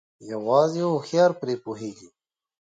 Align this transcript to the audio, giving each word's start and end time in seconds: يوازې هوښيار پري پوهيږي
يوازې 0.31 0.81
هوښيار 0.91 1.31
پري 1.39 1.55
پوهيږي 1.63 2.09